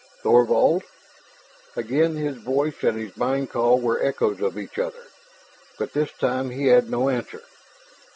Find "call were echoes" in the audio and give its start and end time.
3.51-4.41